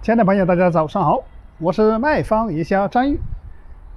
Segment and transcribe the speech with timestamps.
[0.00, 1.24] 亲爱的朋友，大家早上好，
[1.58, 3.18] 我是卖方营销张玉。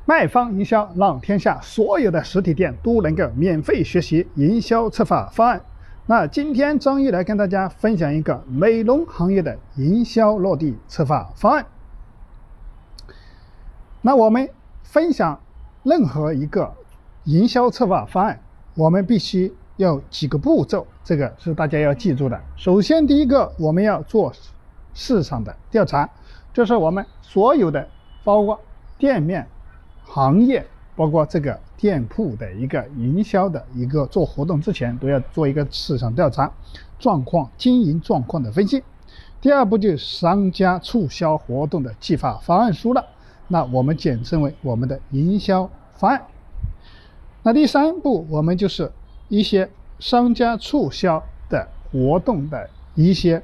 [0.05, 5.61] 卖方营销让天下所有的实体店都能够免费学习营销策划方案。
[6.07, 11.65] 那今天张玉来跟大家分享一个美容行业的营销落地策划方案。
[14.01, 14.49] 那我们
[14.83, 15.39] 分享
[15.83, 16.73] 任何一个
[17.25, 18.41] 营销策划方案，
[18.73, 22.41] 我们必须要几个步骤，这个是大家要记住的。
[22.57, 24.33] 首先，第一个我们要做。
[24.93, 26.09] 市场的调查，
[26.53, 27.87] 就是我们所有的，
[28.23, 28.59] 包括
[28.97, 29.47] 店面、
[30.03, 36.51] 行业，包括这个店铺的一个营销的一个做活动之前，都要做一个市场调查
[36.99, 38.83] 状况、经营状况的分析。
[39.39, 43.05] 第二步就是商家促销活动的计划方案书了，
[43.47, 46.21] 那我们简称为我们的营销方案。
[47.43, 48.91] 那第三步，我们就是
[49.29, 49.69] 一些
[49.99, 53.41] 商家促销的活动的一些。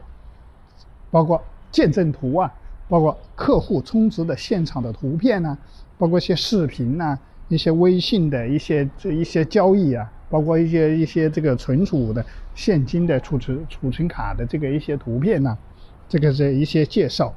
[1.09, 2.53] 包括见证图啊，
[2.89, 5.57] 包括客户充值的现场的图片呐，
[5.97, 15.57] 包括一些视频呐，一些微信的一些这一些交易啊，包括一些一些这个存储的现金的储存储存卡的这个一些图片呐，
[16.09, 17.33] 这个是一些介绍。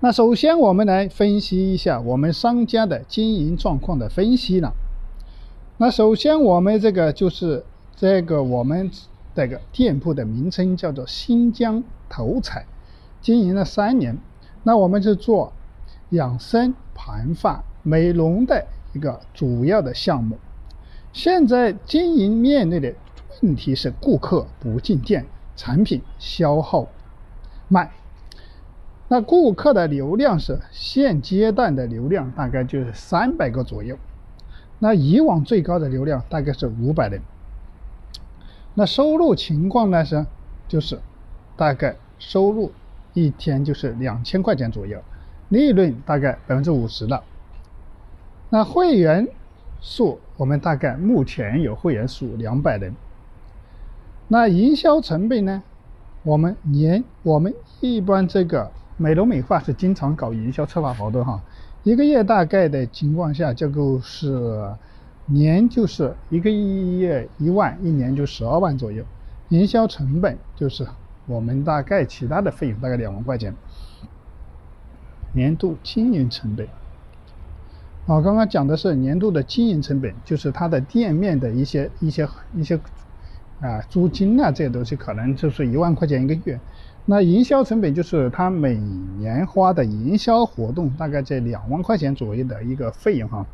[0.00, 4.72] 那首先我们来分析一下我们商家的经营状况的分析呢。
[5.78, 8.90] 那首先我们这个就是这个我们。
[9.34, 11.82] 这个店铺的名称叫做新疆
[12.12, 12.66] 头彩，
[13.22, 14.18] 经营了三年。
[14.62, 15.54] 那我们是做
[16.10, 20.38] 养生、盘发、美容的一个主要的项目。
[21.14, 22.94] 现在经营面对的
[23.40, 25.24] 问题是顾客不进店，
[25.56, 26.86] 产品消耗
[27.68, 27.90] 慢。
[29.08, 33.98] 那顾客的流量是现阶段的流量大概就是三百个左右，
[34.78, 37.20] 那以往最高的流量大概是五百人。
[38.74, 40.24] 那收入情况呢是，
[40.66, 40.98] 就是
[41.56, 42.72] 大概收入
[43.14, 45.00] 一天就是两千块钱左右，
[45.48, 47.22] 利润大概百分之五十了。
[48.50, 49.28] 那会员
[49.80, 52.94] 数我们大概目前有会员数两百人。
[54.28, 55.62] 那营销成本呢？
[56.22, 61.42] 我们年我们一般这个美容美发是经常搞营销策划活动哈，
[61.82, 64.74] 一个月大概的情况下就够是。
[65.26, 69.04] 年就是一个月一万，一年就十二万左右。
[69.50, 70.84] 营销成本就是
[71.26, 73.54] 我们大概其他的费用大概两万块钱。
[75.34, 76.66] 年度经营成本，
[78.06, 82.78] 啊，刚刚讲的是年度的经营成本，就是它的店面的一些一些一些
[83.60, 86.60] 啊租金啊这些东西，可能就是一万块钱一个月。
[87.06, 88.76] 那营销成本就是它每
[89.18, 93.46] 年花的营销活动大概在两万块钱左右的一个费用哈。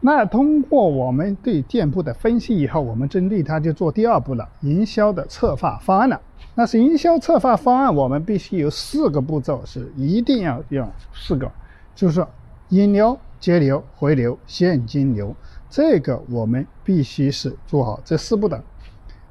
[0.00, 6.20] 那通过我们对店铺的分析以后，我们针对它就做第二步了，营销的策划方案了。
[6.54, 11.50] 那是营销策划方案，我们必须有四个步骤，是一定要用四个，
[11.96, 12.24] 就是
[12.68, 15.34] 引流、节流、回流、现金流，
[15.68, 18.62] 这个我们必须是做好这四步的。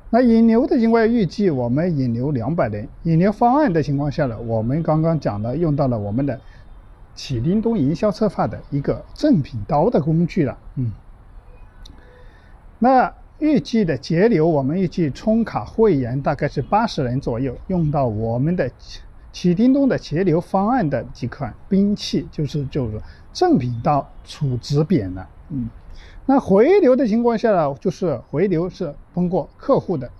[0.09, 2.87] 那引流的情况，预计我们引流两百人。
[3.03, 6.37] 引流方案的情况下呢，我们刚刚讲了，用到了我们的。
[7.17, 10.91] 启叮咚营销策划的一个正品刀的工具了，嗯，
[12.77, 18.69] 那预计的节流，我们预计充卡会员大概是八十人左右，用到我们的
[19.31, 23.01] 启叮咚的节流方案的几款兵器，就是就是
[23.33, 25.67] 正品刀、储值匾了，嗯，
[26.27, 30.11] 那回流的情况下呢，就是回流是通过客户的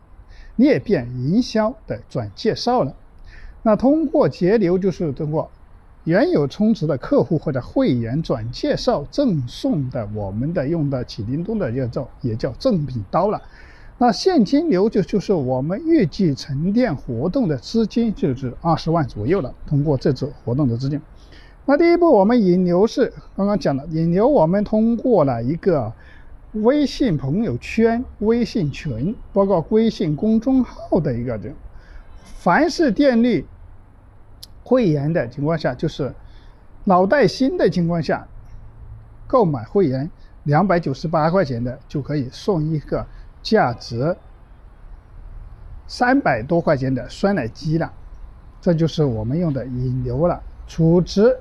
[0.55, 2.95] 裂变营销的转介绍了，
[3.61, 5.51] 那通过节流就是通过。
[6.07, 13.41] 原有充值的客户或者会员转介绍赠送的，我们的用的启叮咚的也叫也叫正品刀了。
[13.97, 19.53] 那现金流就就是我们预计沉淀活动的资金就是二十万左右了。
[19.67, 21.01] 通过这次活动的资金，
[21.65, 25.91] 那第一步我们引流是刚刚讲了，引流我们通过了一个
[26.53, 31.51] 微信朋友圈、微信群，包括微信公众号的一个这，
[32.23, 33.43] 凡是电力。
[34.67, 36.13] 会员的情况下，就是
[36.83, 38.27] 老带新的情况下，
[39.25, 40.11] 购买会员
[40.43, 43.05] 两百九十八块钱的就可以送一个
[43.41, 44.17] 价值
[45.87, 47.93] 三百多块钱的酸奶机了。
[48.59, 51.37] 这就是我们用的引流了，储值。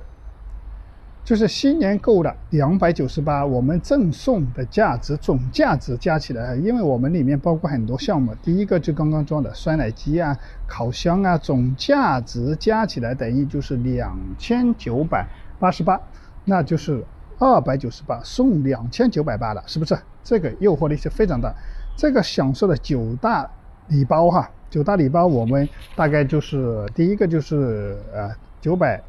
[1.27, 10.39] 就是新年购的两百九十八，我们赠送的价值总价值加起来，因为我们里面包括很多项目，第一个就刚刚装的酸奶机啊、
[10.69, 15.27] 烤箱啊，总价值加起来等于就是两千九百
[15.59, 16.01] 八十八，
[16.45, 17.05] 那就是
[17.41, 19.99] 二百九十八送两千九百八了，是不是？
[20.23, 21.53] 这个诱惑力是非常大，
[21.97, 23.51] 这个享受的九大
[23.89, 28.31] 礼包哈，九大礼包我们大概就是第一个就是呃
[28.61, 29.03] 九百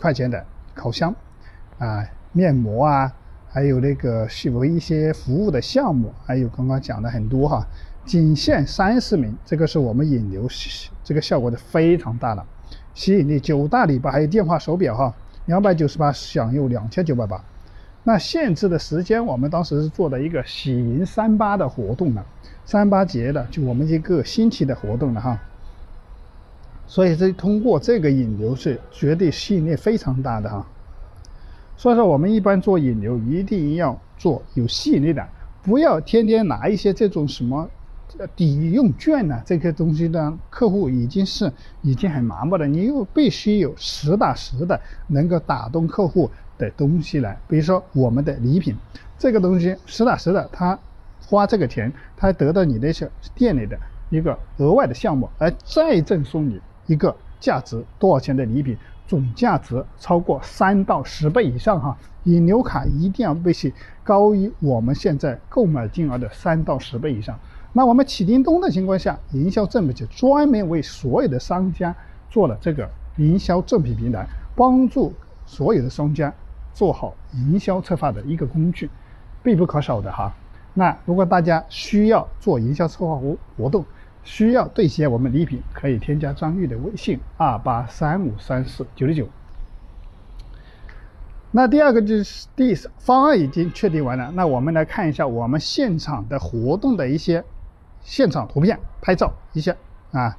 [0.00, 0.42] 块钱的
[0.74, 1.14] 烤箱
[1.78, 3.12] 啊面膜啊，
[3.48, 7.66] 还有那个是为一些服务的项目，还有刚刚讲的很多哈，
[8.04, 10.46] 仅限三十名，这个是我们引流
[11.02, 12.44] 这个效果的非常大的
[12.94, 13.40] 吸引力。
[13.40, 15.14] 九大礼包还有电话手表哈，
[15.46, 17.42] 两百九十八享用两千九百八。
[18.04, 22.24] 那限制的时间，我们当时是做的一个喜迎三八的活动的，
[22.64, 25.38] 三八节的，就我们一个星期的活动了哈。
[26.86, 30.66] 所以这通过这个引流是绝对吸引力非常大的哈。
[31.78, 35.26] 所以说我们一般做引流一定要做有吸引力的，
[35.62, 37.66] 不要天天拿一些这种什么
[38.36, 46.30] 抵用券呢，这个东西呢，客户已经是已经很麻木了，你又必须有实打实的能够打动客户。
[46.58, 48.74] 的东西来，比如说我们的礼品，
[49.16, 50.76] 这个东西实打实的，他
[51.24, 53.78] 花这个钱，他得到你的些店里的
[54.10, 58.76] 一个额外的项目，而再赠送你一个价值多少钱的礼品，
[59.08, 61.98] 总价值超过三到十倍以上哈。
[62.24, 63.74] 引流卡一定要必须
[64.04, 67.36] 高于我们现在购买金额的三到十倍以上。
[67.72, 71.92] 那我们启叮咚的情况下，营销正品就专门为所有的商家
[72.30, 74.24] 做了这个营销正品平台，
[74.54, 75.12] 帮助
[75.44, 76.32] 所有的商家。
[76.74, 78.88] 做好营销策划的一个工具，
[79.42, 80.32] 必不可少的哈。
[80.74, 83.84] 那如果大家需要做营销策划活活动，
[84.24, 89.28] 需要对接我们礼品，可以添加张玉的微信二八三五三四九六九。
[91.50, 97.44] 那第二个就是第方案已经确定完了，那我们来看一下我们现场的活动的一些
[98.02, 99.74] 现场图片拍照一下
[100.12, 100.36] 啊。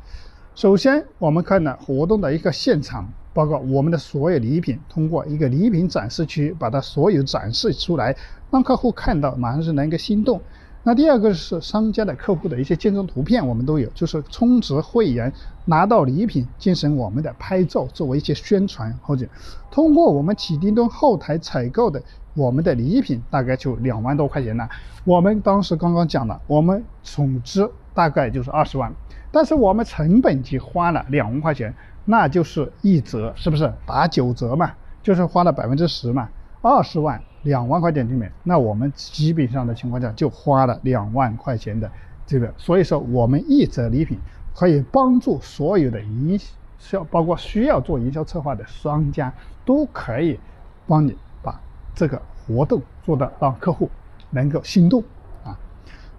[0.55, 3.09] 首先我们看了活动的一个现场。
[3.31, 8.13] 包括我们的所有礼品，通过一个礼品展示区把它所有展示出来，
[8.49, 10.41] 让客户看到，马上是能够心动。
[10.89, 15.31] 那第二个是商家的客户的一些见证图片，我们都有，就是充值会员
[15.65, 19.27] 拿到礼品进行我们的拍照，作为一些宣传或者
[19.69, 22.01] 通过我们启叮咚后台采购的
[22.33, 24.67] 我们的礼品，大概就两万多块钱呢。
[25.03, 28.91] 我们当时刚刚讲了，我们总值大概就是二十万，
[29.31, 31.71] 但是我们成本就花了两万块钱。
[32.05, 34.71] 那就是一折，是不是打九折嘛？
[35.03, 36.29] 就是花了百分之十嘛，
[36.63, 41.89] 二十万两万块钱里面，那我们基本上的情况下就花了两万块钱的
[42.25, 42.53] 这个。
[42.57, 44.17] 所以说，我们一折礼品
[44.55, 46.39] 可以帮助所有的营
[46.77, 49.33] 销，包括需要做营销策划的商家，
[49.65, 50.39] 都可以
[50.87, 51.59] 帮你把
[51.95, 53.89] 这个活动做到让客户
[54.29, 55.03] 能够心动
[55.43, 55.57] 啊。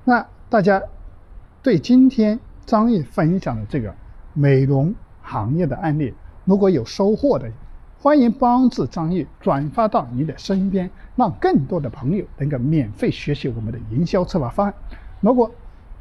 [0.04, 0.82] 那大家
[1.62, 3.94] 对今天张毅分享的这个
[4.32, 4.94] 美容。
[5.22, 6.12] 行业的案例，
[6.44, 7.48] 如果有收获的，
[8.02, 14.74] 欢迎帮助张玉转发到你的身边，让更多的朋友能够免费学习我们的营销策划方案。
[15.20, 15.50] 如果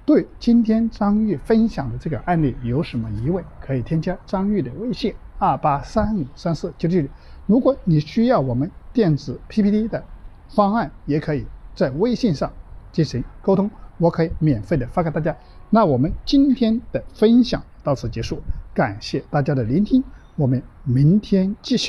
[0.05, 7.07] 对今天张玉分享的这个案例有什么疑问，可以添加张玉的微信二八三五三四九九九。
[7.45, 10.01] 如果你需要我们电子 PPT 的
[10.47, 12.49] 方案，也可以在微信上
[12.93, 15.35] 进行沟通，我可以免费的发给大家。
[15.69, 18.39] 那我们今天的分享到此结束。
[18.73, 20.01] 感谢大家的聆听，
[20.37, 21.87] 我们明天继续。